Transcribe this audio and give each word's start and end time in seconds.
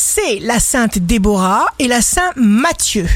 C'est 0.00 0.38
la 0.38 0.60
sainte 0.60 0.98
Déborah 0.98 1.66
et 1.80 1.88
la 1.88 2.00
saint 2.02 2.30
Matthieu. 2.36 3.08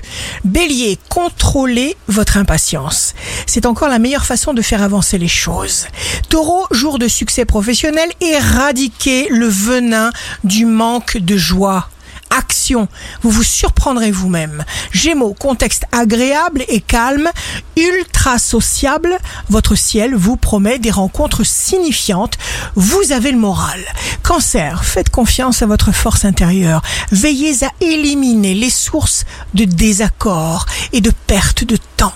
Bélier, 0.43 0.99
contrôlez 1.09 1.97
votre 2.09 2.39
impatience. 2.39 3.15
C'est 3.47 3.67
encore 3.67 3.87
la 3.87 4.01
meilleure 4.01 4.27
façon 4.27 4.53
de 4.53 4.63
faire 4.63 4.83
avancer 4.83 5.17
les 5.17 5.29
choses. 5.29 5.87
Taureau, 6.29 6.67
jour 6.73 6.99
de 6.99 7.07
succès 7.07 7.45
professionnel, 7.45 8.11
éradiquez 8.21 9.29
le 9.31 9.47
venin 9.47 10.11
du 10.43 10.67
manque 10.67 11.19
de 11.19 11.37
joie 11.37 11.89
action. 12.37 12.89
Vous 13.23 13.31
vous 13.31 13.43
surprendrez 13.43 14.11
vous-même. 14.11 14.65
Gémeaux, 14.91 15.35
contexte 15.35 15.85
agréable 15.93 16.65
et 16.69 16.81
calme, 16.81 17.31
ultra 17.77 18.39
sociable. 18.39 19.19
Votre 19.49 19.75
ciel 19.75 20.15
vous 20.15 20.37
promet 20.37 20.79
des 20.79 20.91
rencontres 20.91 21.45
signifiantes. 21.45 22.39
Vous 22.75 23.13
avez 23.13 23.33
le 23.33 23.39
moral. 23.39 23.81
Cancer, 24.23 24.85
faites 24.85 25.11
confiance 25.11 25.63
à 25.63 25.67
votre 25.67 25.93
force 25.93 26.25
intérieure. 26.25 26.83
Veillez 27.11 27.65
à 27.65 27.71
éliminer 27.81 28.55
les 28.55 28.71
sources 28.71 29.25
de 29.55 29.65
désaccord 29.65 30.67
et 30.93 31.01
de 31.01 31.13
perte 31.27 31.65
de 31.65 31.77
temps. 31.97 32.15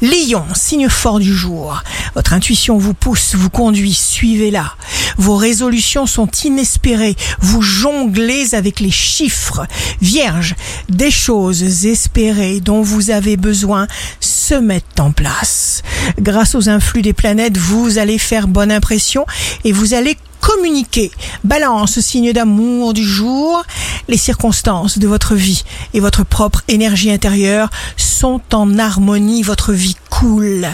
Lion, 0.00 0.44
signe 0.54 0.88
fort 0.88 1.20
du 1.20 1.34
jour. 1.34 1.82
Votre 2.14 2.32
intuition 2.32 2.78
vous 2.78 2.94
pousse, 2.94 3.34
vous 3.34 3.50
conduit, 3.50 3.94
suivez-la. 3.94 4.74
Vos 5.18 5.36
résolutions 5.36 6.06
sont 6.06 6.28
inespérées, 6.44 7.16
vous 7.40 7.62
jonglez 7.62 8.54
avec 8.54 8.80
les 8.80 8.90
chiffres. 8.90 9.66
Vierge, 10.00 10.54
des 10.88 11.10
choses 11.10 11.86
espérées 11.86 12.60
dont 12.60 12.82
vous 12.82 13.10
avez 13.10 13.36
besoin 13.36 13.86
se 14.20 14.54
mettent 14.54 15.00
en 15.00 15.12
place. 15.12 15.82
Grâce 16.20 16.54
aux 16.54 16.68
influx 16.68 17.02
des 17.02 17.12
planètes, 17.12 17.56
vous 17.56 17.98
allez 17.98 18.18
faire 18.18 18.48
bonne 18.48 18.72
impression 18.72 19.26
et 19.64 19.72
vous 19.72 19.94
allez 19.94 20.16
communiquer. 20.42 21.10
Balance, 21.44 22.00
signe 22.00 22.32
d'amour 22.32 22.92
du 22.92 23.04
jour. 23.04 23.62
Les 24.08 24.16
circonstances 24.16 24.98
de 24.98 25.06
votre 25.06 25.34
vie 25.34 25.62
et 25.94 26.00
votre 26.00 26.24
propre 26.24 26.62
énergie 26.68 27.10
intérieure 27.10 27.70
sont 27.96 28.42
en 28.52 28.78
harmonie. 28.78 29.42
Votre 29.42 29.72
vie 29.72 29.96
coule 30.10 30.66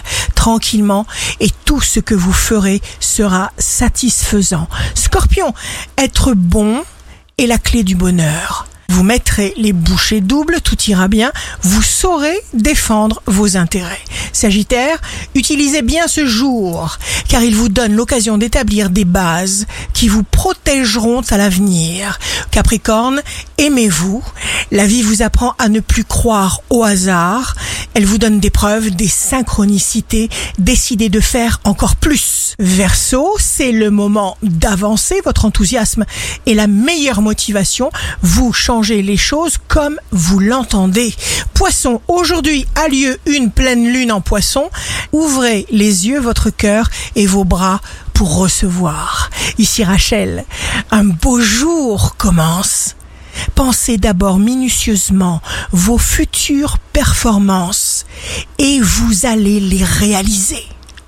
et 1.40 1.50
tout 1.64 1.80
ce 1.80 2.00
que 2.00 2.14
vous 2.14 2.32
ferez 2.32 2.80
sera 3.00 3.52
satisfaisant. 3.58 4.68
Scorpion, 4.94 5.52
être 5.96 6.32
bon 6.34 6.82
est 7.36 7.46
la 7.46 7.58
clé 7.58 7.82
du 7.82 7.94
bonheur. 7.94 8.66
Vous 8.90 9.02
mettrez 9.02 9.52
les 9.58 9.74
bouchées 9.74 10.22
doubles, 10.22 10.62
tout 10.62 10.76
ira 10.88 11.08
bien. 11.08 11.30
Vous 11.62 11.82
saurez 11.82 12.36
défendre 12.54 13.22
vos 13.26 13.58
intérêts. 13.58 14.00
Sagittaire, 14.32 14.98
utilisez 15.34 15.82
bien 15.82 16.08
ce 16.08 16.24
jour, 16.26 16.98
car 17.28 17.42
il 17.42 17.54
vous 17.54 17.68
donne 17.68 17.94
l'occasion 17.94 18.38
d'établir 18.38 18.88
des 18.88 19.04
bases 19.04 19.66
qui 19.92 20.08
vous 20.08 20.22
protégeront 20.22 21.20
à 21.30 21.36
l'avenir. 21.36 22.18
Capricorne, 22.50 23.20
aimez-vous. 23.58 24.24
La 24.72 24.86
vie 24.86 25.02
vous 25.02 25.22
apprend 25.22 25.54
à 25.58 25.68
ne 25.68 25.80
plus 25.80 26.04
croire 26.04 26.62
au 26.70 26.82
hasard. 26.82 27.56
Elle 27.98 28.06
vous 28.06 28.18
donne 28.18 28.38
des 28.38 28.50
preuves, 28.50 28.90
des 28.90 29.08
synchronicités. 29.08 30.28
Décidez 30.60 31.08
de 31.08 31.18
faire 31.18 31.58
encore 31.64 31.96
plus. 31.96 32.54
Verseau, 32.60 33.34
c'est 33.40 33.72
le 33.72 33.90
moment 33.90 34.38
d'avancer. 34.40 35.20
Votre 35.24 35.46
enthousiasme 35.46 36.04
est 36.46 36.54
la 36.54 36.68
meilleure 36.68 37.22
motivation. 37.22 37.90
Vous 38.22 38.52
changez 38.52 39.02
les 39.02 39.16
choses 39.16 39.56
comme 39.66 39.98
vous 40.12 40.38
l'entendez. 40.38 41.12
Poisson, 41.54 42.00
aujourd'hui 42.06 42.66
a 42.76 42.86
lieu 42.86 43.18
une 43.26 43.50
pleine 43.50 43.88
lune 43.88 44.12
en 44.12 44.20
poisson. 44.20 44.70
Ouvrez 45.10 45.66
les 45.72 46.06
yeux, 46.06 46.20
votre 46.20 46.50
cœur 46.50 46.90
et 47.16 47.26
vos 47.26 47.42
bras 47.42 47.80
pour 48.14 48.36
recevoir. 48.36 49.28
Ici 49.58 49.82
Rachel, 49.82 50.44
un 50.92 51.02
beau 51.02 51.40
jour 51.40 52.14
commence. 52.16 52.94
Pensez 53.54 53.98
d'abord 53.98 54.38
minutieusement 54.38 55.40
vos 55.72 55.98
futures 55.98 56.78
performances 56.92 57.87
et 58.58 58.80
vous 58.80 59.26
allez 59.26 59.60
les 59.60 59.84
réaliser. 59.84 60.64